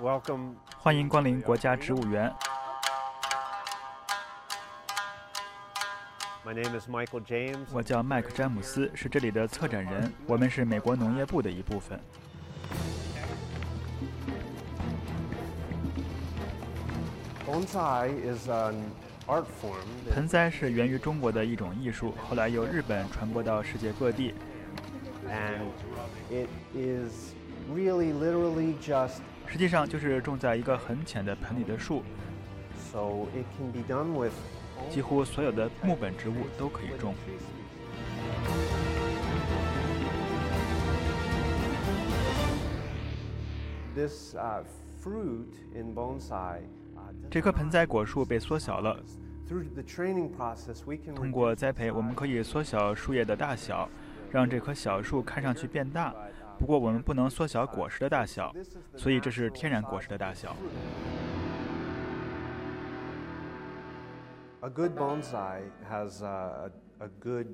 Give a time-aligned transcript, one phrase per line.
[0.00, 0.54] Welcome.
[0.76, 2.32] 欢迎光临国家植物园。
[6.44, 7.66] My name is Michael James.
[7.72, 10.12] 我叫麦克詹姆斯，是这里的策展人。
[10.26, 12.00] 我们是美国农业部的一部分。
[17.46, 18.74] Bonsai is an
[19.28, 24.34] art form 盆栽是源于中国的一种艺术，后来由日本传播到世界各地。
[25.28, 25.70] and
[26.30, 27.32] it is
[27.72, 32.02] really literally just 实际上就是种在一个很浅的盆里的树。
[32.92, 34.32] So it can be done with
[34.90, 37.14] 几乎所有的木本植物都可以种。
[43.94, 44.34] This
[45.00, 46.62] fruit in bonsai
[47.30, 48.98] 这棵盆栽果树被缩小了。
[51.14, 53.88] 通过栽培，我们可以缩小树叶的大小，
[54.30, 56.14] 让这棵小树看上去变大，
[56.58, 58.54] 不过我们不能缩小果实的大小，
[58.96, 60.56] 所以这是天然果实的大小。
[64.60, 67.48] A good bonsai has a, a, a good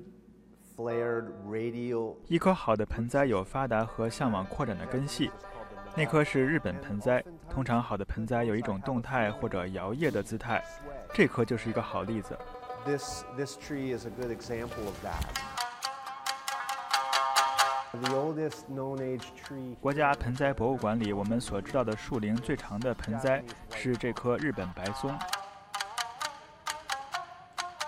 [0.75, 5.29] flared radial 一棵好的盆栽有发达和向往扩展的根系，
[5.95, 7.23] 那棵是日本盆栽。
[7.49, 10.63] 通常好的盆栽有一种动态或者摇曳的姿态，
[11.13, 12.37] 这棵就是一个好例子。
[12.85, 15.50] This this tree is a good example of that.
[19.79, 23.43] 国家盆栽博物馆里，我们所知道的树龄最长的盆栽
[23.75, 25.11] 是这棵日本白松。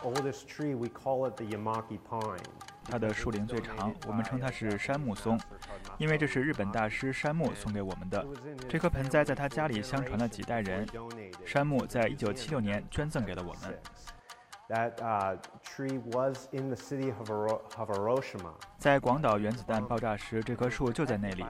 [0.04, 2.38] oldest tree we call it the Yamaki pine.
[2.86, 5.40] 它的树龄最长，我们称它是杉木松，
[5.98, 8.26] 因为这是日本大师杉木送给我们的。
[8.68, 10.86] 这棵盆栽在他家里相传了几代人
[11.46, 13.80] 杉木在一九七六年捐赠给了我们。
[14.70, 18.54] That uh, tree was in the city of Hiroshima.
[18.80, 21.46] 在广岛原子弹爆炸时，这棵树就在那里，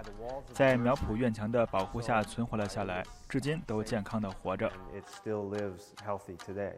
[0.51, 4.67] 在苗圃院墙的保护下存活了下来，至今都健康的活着。
[4.93, 6.73] It still lives healthy today.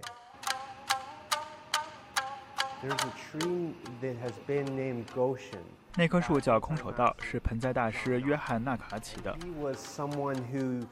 [2.84, 5.64] There's a tree that has been named Goshen.
[5.96, 9.34] 那棵树叫空手道，是盆栽大师约翰纳卡起的。
[9.38, 10.86] He was someone who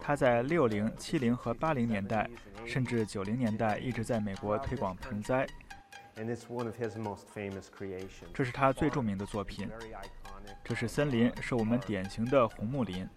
[0.00, 2.28] 他在六零、七零和八零年代，
[2.66, 5.46] 甚至九零年代一直在美国推广盆栽。
[8.32, 9.68] 这是他最著名的作品。
[10.62, 13.08] 这是森林，是我们典型的红木林。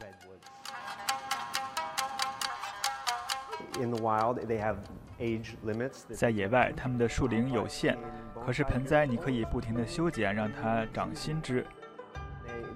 [6.15, 7.97] 在野外，他们的树龄有限，
[8.45, 11.65] 可是盆栽你可以不停的修剪，让它长新枝。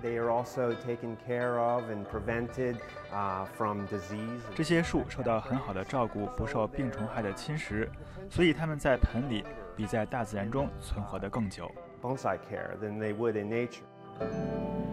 [0.02, 2.78] They, are also taken care of and prevented
[3.14, 4.42] uh, from disease.
[4.56, 7.88] 这些树受到很好的照顾，不受病虫害的侵蚀，
[8.30, 9.46] 所以它们在盆里
[9.76, 11.72] 比在大自然中存活得更久。
[12.02, 14.91] Bonsai care than they would in nature.